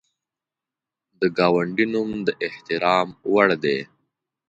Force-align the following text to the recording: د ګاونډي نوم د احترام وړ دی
د 1.19 1.21
ګاونډي 1.37 1.85
نوم 1.93 2.11
د 2.27 2.29
احترام 2.47 3.07
وړ 3.33 3.49
دی 3.63 3.79